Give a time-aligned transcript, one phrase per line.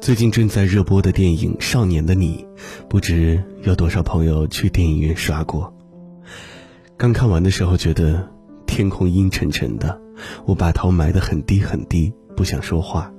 [0.00, 2.46] 最近正在热播的电影《少年的你》，
[2.88, 5.74] 不知有多少朋友去电影院刷过。
[6.96, 8.28] 刚看完的时候，觉得
[8.66, 10.00] 天空阴沉沉的，
[10.44, 13.10] 我把头埋得很低很低，不想说话。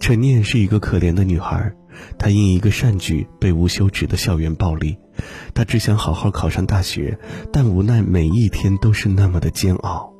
[0.00, 1.72] 陈念是一个可怜的女孩，
[2.18, 4.96] 她因一个善举被无休止的校园暴力，
[5.54, 7.16] 她只想好好考上大学，
[7.52, 10.12] 但无奈每一天都是那么的煎熬。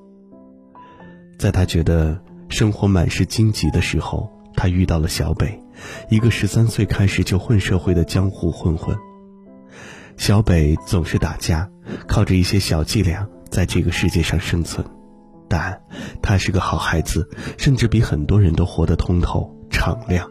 [1.38, 4.30] 在她觉得生活满是荆棘的时候。
[4.56, 5.62] 他遇到了小北，
[6.08, 8.96] 一个十三岁开始就混社会的江湖混混。
[10.16, 11.68] 小北总是打架，
[12.06, 14.86] 靠着一些小伎俩在这个世界上生存，
[15.48, 15.80] 但
[16.22, 20.30] 他是个好孩子，甚至比很多人都活得通透敞亮。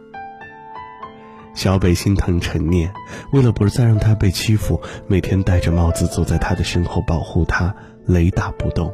[1.54, 2.92] 小北心疼陈念，
[3.34, 8.92] 为了不再让他被欺负，每天戴着帽子走在他的身后保护他，雷打不动。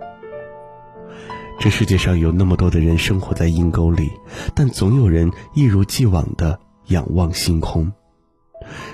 [1.59, 4.09] 这世界上有那么多的人生活在阴沟里，
[4.55, 7.91] 但总有人一如既往的仰望星空。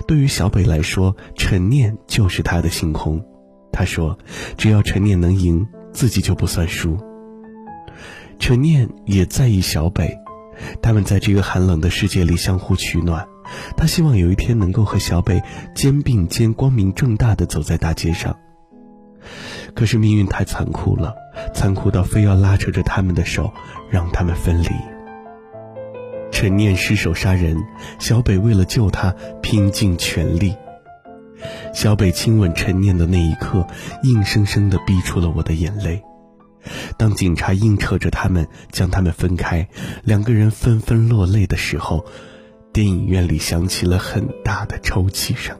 [0.07, 3.23] 对于小北来说，陈念就是他的星空。
[3.71, 4.17] 他说
[4.57, 6.97] ：“只要陈念能赢，自己就不算输。”
[8.39, 10.17] 陈念也在意小北，
[10.81, 13.27] 他们在这个寒冷的世界里相互取暖。
[13.77, 15.43] 他希望有一天能够和小北
[15.75, 18.35] 肩并肩、光明正大的走在大街上。
[19.75, 21.13] 可是命运太残酷了。
[21.53, 23.53] 残酷到非要拉扯着他们的手，
[23.89, 24.69] 让他们分离。
[26.31, 27.57] 陈念失手杀人，
[27.99, 30.55] 小北为了救他拼尽全力。
[31.73, 33.65] 小北亲吻陈念的那一刻，
[34.03, 36.01] 硬生生的逼出了我的眼泪。
[36.97, 39.67] 当警察硬扯着他们将他们分开，
[40.03, 42.05] 两个人纷纷落泪的时候，
[42.73, 45.55] 电影院里响起了很大的抽泣声。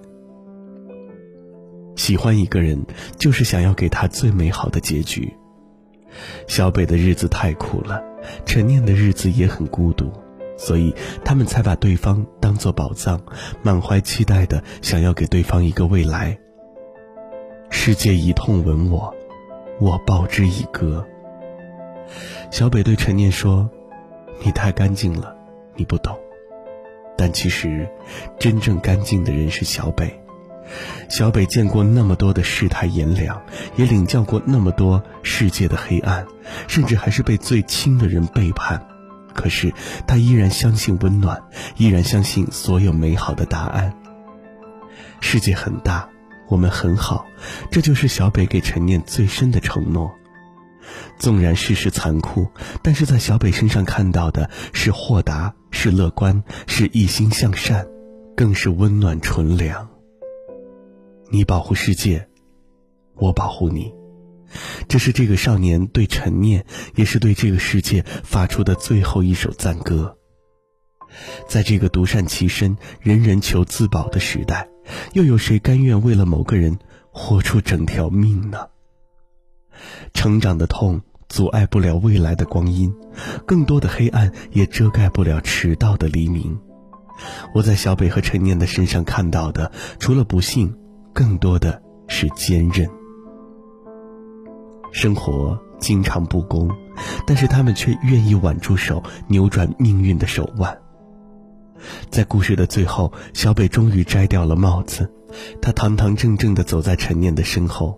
[1.95, 2.85] 喜欢一个人，
[3.17, 5.33] 就是想要给他最美好的结局。
[6.47, 8.03] 小北的日子太苦了，
[8.45, 10.11] 陈念的日子也很孤独，
[10.57, 13.21] 所以他们才把对方当作宝藏，
[13.61, 16.37] 满怀期待的想要给对方一个未来。
[17.69, 19.13] 世界以痛吻我，
[19.79, 21.05] 我报之以歌。
[22.51, 23.69] 小北对陈念说
[24.43, 25.35] ：“你太干净了，
[25.75, 26.17] 你不懂。”
[27.17, 27.87] 但其实，
[28.37, 30.13] 真正干净的人是小北。
[31.09, 33.41] 小北见过那么多的世态炎凉，
[33.75, 36.25] 也领教过那么多世界的黑暗，
[36.67, 38.87] 甚至还是被最亲的人背叛。
[39.33, 39.73] 可是
[40.07, 41.43] 他依然相信温暖，
[41.77, 43.93] 依然相信所有美好的答案。
[45.19, 46.09] 世界很大，
[46.47, 47.25] 我们很好，
[47.69, 50.11] 这就是小北给陈念最深的承诺。
[51.17, 52.47] 纵然世事残酷，
[52.81, 57.85] 但是在小北身上看到的是豁达，是乐观，是一心向善，
[58.37, 59.94] 更是温暖纯良。
[61.29, 62.27] 你保护世界，
[63.15, 63.93] 我保护你，
[64.87, 66.65] 这是这个少年对陈念，
[66.95, 70.17] 也是对这个世界发出的最后一首赞歌。
[71.47, 74.67] 在这个独善其身、人人求自保的时代，
[75.13, 76.77] 又有谁甘愿为了某个人
[77.11, 78.67] 豁出整条命呢？
[80.13, 82.93] 成长的痛阻碍不了未来的光阴，
[83.45, 86.59] 更多的黑暗也遮盖不了迟到的黎明。
[87.53, 90.77] 我在小北和陈念的身上看到的，除了不幸。
[91.15, 92.85] 更多的是坚韧。
[94.91, 96.69] 生活经常不公，
[97.25, 100.77] 但是他们却愿意挽住手，扭转命运的手腕。
[102.09, 105.09] 在故事的最后，小北终于摘掉了帽子，
[105.61, 107.97] 他堂堂正正的走在陈念的身后，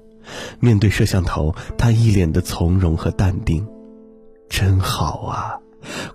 [0.59, 3.67] 面对摄像头，他一脸的从容和淡定。
[4.47, 5.57] 真好啊，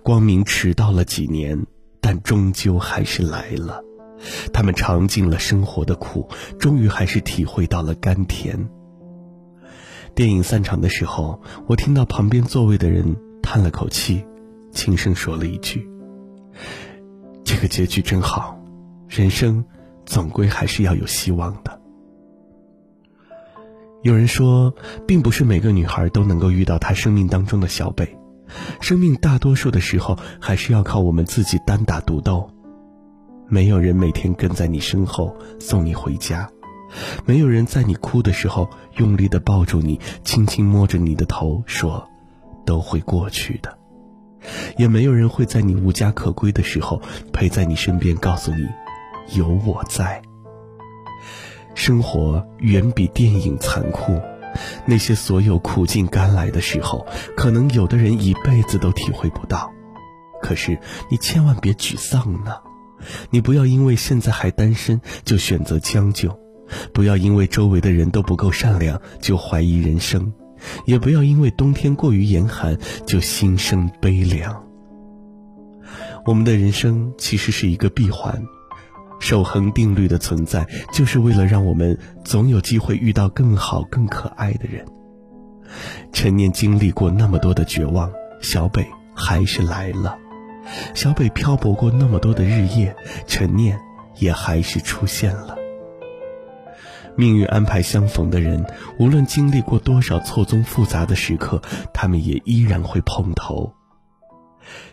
[0.03, 1.65] 光明迟到了几年，
[1.99, 3.83] 但终究还是来了。
[4.51, 6.27] 他们尝尽了生活的苦，
[6.59, 8.69] 终于还是体会到了甘甜。
[10.15, 14.23] 电影散场的时候，我听到旁边座位的人叹了口气，
[14.71, 15.89] 轻声说了一句
[17.43, 18.59] ：“这个结局真好，
[19.07, 19.63] 人生
[20.05, 21.79] 总归还是要有希望的。”
[24.03, 24.75] 有人说，
[25.07, 28.17] 并不是每个女孩都能够遇到她生命当中的小北，
[28.81, 32.51] 生命大多数的时候还是要靠我们自己单打独斗。
[33.53, 36.49] 没有人每天跟在你身后送你回家，
[37.23, 42.03] 没有人在你哭的时候用力的抱住你，轻轻摸着你的头说
[42.65, 43.77] ：“都会过去的。”
[44.75, 46.99] 也没有人会在你无家可归的时候
[47.31, 48.67] 陪在你身边，告诉你
[49.37, 50.19] ：“有我在。”
[51.75, 54.19] 生活远比电影残酷，
[54.87, 57.05] 那些所有苦尽甘来的时候，
[57.37, 59.71] 可能有的人一辈子都体会不到。
[60.41, 60.79] 可是
[61.11, 62.55] 你千万别沮丧呢。
[63.29, 66.37] 你不要因为现在还单身就选择将就，
[66.93, 70.33] 不要因为周围的人都不够善良就怀疑人生，
[70.85, 74.63] 也不要因为冬天过于严寒就心生悲凉。
[76.25, 78.41] 我们的人生其实是一个闭环，
[79.19, 84.85] 守恒定律的存在，就是为了让我们总有机会遇到更好、更可爱的人。
[86.13, 88.09] 陈念经历过那么多的绝望，
[88.41, 90.17] 小北还是来了；
[90.93, 92.95] 小北漂泊过那么多的日夜，
[93.27, 93.79] 陈念
[94.17, 95.57] 也还是出现了。
[97.15, 98.65] 命运安排相逢的人，
[98.97, 101.61] 无论经历过多少错综复杂的时刻，
[101.93, 103.71] 他们也依然会碰头。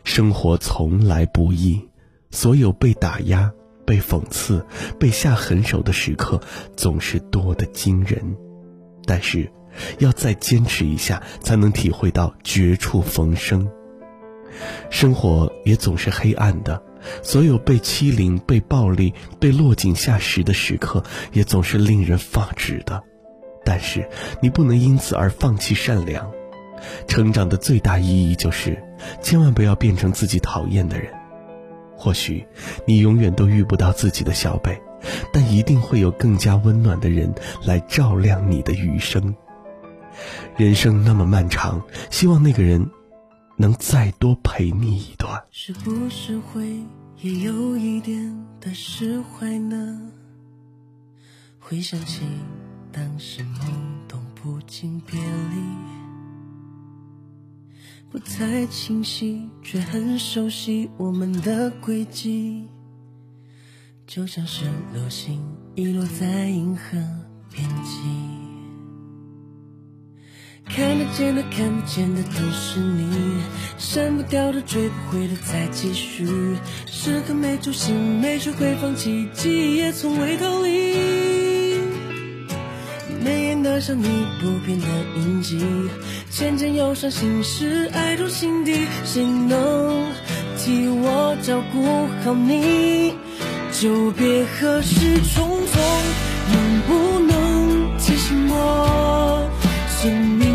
[0.05, 1.89] 生活从来不易，
[2.31, 3.51] 所有被打压、
[3.87, 4.67] 被讽刺、
[4.99, 6.41] 被下狠手的时刻，
[6.77, 8.37] 总是多得惊人。
[9.07, 9.51] 但是，
[9.99, 13.67] 要再坚持一下，才能体会到绝处逢生。
[14.91, 16.83] 生活也总是黑暗的，
[17.23, 21.03] 所有被欺凌、被暴力、被落井下石的时刻，
[21.33, 23.03] 也总是令人发指的。
[23.65, 24.09] 但是，
[24.41, 26.31] 你不能因此而放弃善良。
[27.07, 28.83] 成长的最大意义就是，
[29.21, 31.13] 千万不要变成自己讨厌的人。
[31.95, 32.47] 或许
[32.87, 34.81] 你永远都遇不到自己的小北，
[35.31, 37.31] 但一定会有更加温暖的人
[37.63, 39.35] 来照亮你的余生。
[40.57, 42.91] 人生那么漫长，希望那个人
[43.61, 45.39] 能再多陪你一段。
[45.51, 46.81] 是不是会
[47.19, 50.01] 也有一点的释怀呢？
[51.59, 52.23] 回想起
[52.91, 53.71] 当时懵
[54.09, 55.61] 懂不经别离。
[58.11, 62.67] 不太清晰，却很熟悉我们的轨迹，
[64.07, 64.65] 就像是
[64.95, 65.39] 流星
[65.75, 66.93] 遗落在银河
[67.51, 68.30] 边际。
[70.77, 73.11] 看得见的、看不见的都是你，
[73.77, 76.27] 删不掉的、追不回的再继续。
[76.87, 80.97] 时刻没出息，没学会放弃，记忆也从未逃离。
[83.23, 84.05] 眉眼的像你
[84.41, 84.87] 不变的
[85.17, 85.61] 印记。
[86.31, 90.07] 渐渐忧伤心事，爱入心底，谁能
[90.57, 93.13] 替我照顾好你？
[93.73, 95.83] 久别何时重逢？
[96.53, 99.51] 能不能提醒我？
[100.03, 100.50] 是你，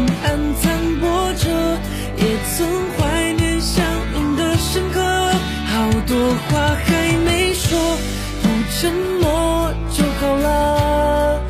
[2.58, 2.66] 曾
[2.98, 5.02] 怀念相拥的深刻。
[5.02, 7.98] 好多话还没说，
[8.42, 8.48] 不
[8.80, 11.42] 沉默就好了，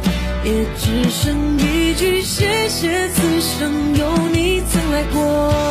[0.44, 4.82] 也只剩一句谢谢，此生有你曾。
[4.92, 5.65] 来过。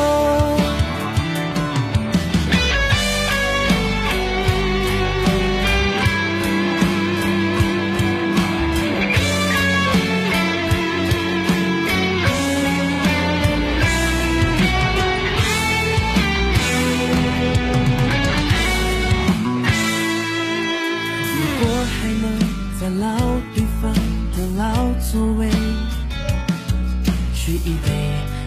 [27.44, 27.90] 举一杯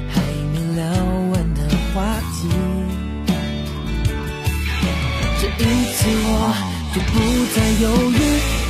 [0.09, 0.19] 还
[0.51, 0.81] 没聊
[1.31, 1.61] 完的
[1.93, 2.49] 话题。
[5.39, 6.33] 这一次我
[7.05, 7.13] 不
[7.53, 8.17] 再犹豫，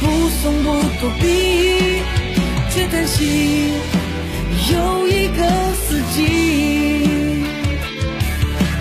[0.02, 0.04] 不
[0.42, 0.68] 松不
[1.00, 1.24] 躲避，
[2.72, 3.18] 却担心
[4.70, 5.40] 又一个
[5.76, 6.18] 四季。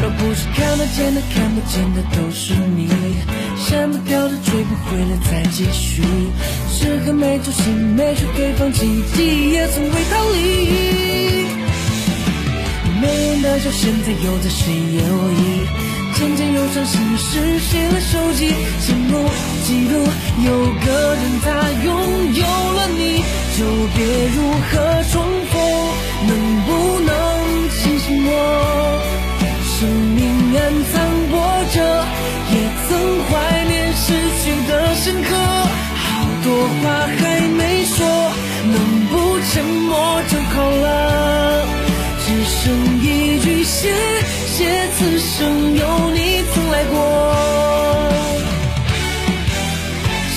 [0.03, 2.89] 若不是看得见的、看不见的都是你，
[3.57, 6.03] 删不掉的、追不回的再继续。
[6.73, 8.81] 时刻没主心，没学会放弃，
[9.15, 10.96] 记忆也从未逃离。
[13.01, 15.67] 没人的笑，现在又在谁眼里？
[16.15, 18.49] 渐渐忧伤心事写了手机，
[18.81, 19.29] 羡慕
[19.65, 19.95] 记录，
[20.47, 20.51] 有
[20.85, 21.47] 个人他
[21.85, 21.89] 拥
[22.33, 23.23] 有了你，
[23.57, 23.61] 就
[23.95, 23.99] 别
[24.35, 24.37] 如
[24.71, 24.73] 何
[25.13, 25.15] 重
[25.53, 25.55] 逢？
[26.27, 26.31] 能
[26.65, 26.69] 不
[27.01, 27.09] 能
[27.71, 28.33] 清醒我？
[29.79, 29.87] 生
[30.17, 30.19] 命
[30.57, 30.61] 暗
[30.91, 30.95] 藏
[31.31, 31.35] 波
[31.75, 31.77] 折，
[32.51, 32.55] 也
[32.89, 32.91] 曾
[33.29, 33.31] 怀
[33.67, 34.05] 念失
[34.41, 35.29] 去的深刻。
[36.01, 36.05] 好
[36.43, 36.47] 多
[36.81, 36.83] 话
[37.19, 37.21] 还
[37.59, 37.99] 没说，
[38.73, 38.75] 能
[39.11, 39.15] 不
[39.53, 39.53] 沉
[39.85, 39.93] 默
[40.29, 40.87] 就好了，
[42.67, 43.95] 只剩一句谢。
[44.47, 46.97] 谢此生有你曾来过，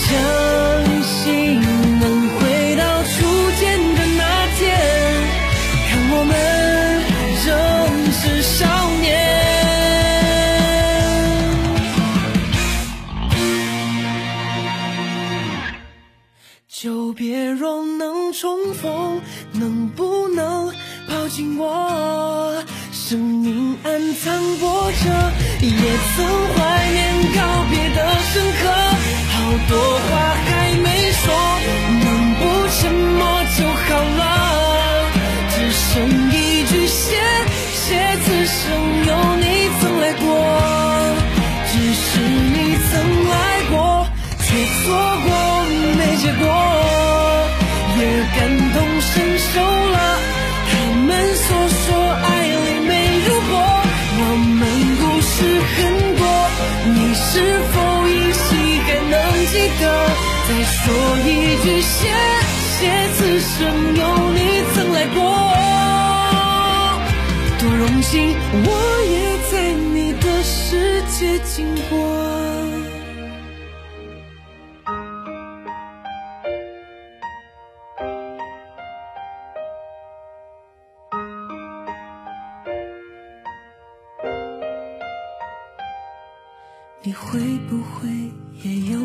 [0.05, 0.07] 相
[1.01, 1.59] 信
[1.99, 3.09] 能回到初
[3.59, 4.21] 见的那
[4.57, 4.61] 天，
[5.89, 6.31] 看我们
[7.47, 7.47] 仍
[8.11, 8.57] 是少
[9.01, 9.07] 年。
[16.67, 19.19] 就别若能重逢，
[19.53, 20.71] 能不能
[21.09, 22.63] 抱紧我？
[22.91, 25.09] 生命暗藏波折，
[25.61, 25.69] 也
[26.15, 26.57] 曾怀
[26.91, 26.99] 念
[27.35, 27.37] 告
[27.69, 27.97] 别的
[28.31, 28.69] 深刻。
[29.33, 29.35] 好
[29.67, 29.73] 多
[30.05, 30.09] 话
[30.45, 30.47] 还
[30.77, 31.33] 没说，
[32.03, 32.41] 能不
[32.77, 33.38] 沉默
[60.49, 61.29] 再说一
[61.61, 62.09] 句谢
[62.79, 64.01] 谢，此生有
[64.31, 64.39] 你
[64.73, 65.21] 曾来过，
[67.59, 68.67] 多荣幸，我
[69.11, 69.53] 也在
[69.93, 71.99] 你的世界经过。
[87.01, 87.39] 你会
[87.69, 88.09] 不会
[88.63, 88.99] 也有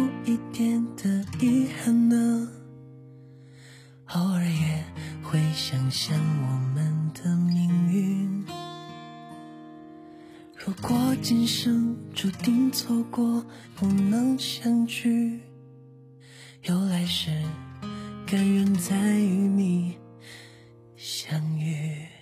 [10.66, 13.44] 如果今生注定错过，
[13.76, 15.38] 不能相聚，
[16.62, 17.30] 有来世，
[18.26, 19.98] 甘愿再与你
[20.96, 22.13] 相遇。